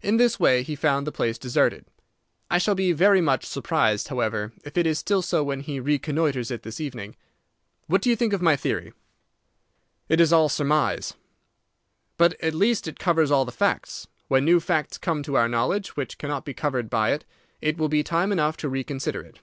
[0.00, 1.84] In this way he found the place deserted.
[2.50, 6.50] I shall be very much surprised, however, if it is still so when he reconnoitres
[6.50, 7.14] it this evening.
[7.86, 8.94] What do you think of my theory?"
[10.08, 11.12] "It is all surmise."
[12.16, 14.06] "But at least it covers all the facts.
[14.28, 17.26] When new facts come to our knowledge which cannot be covered by it,
[17.60, 19.40] it will be time enough to reconsider it.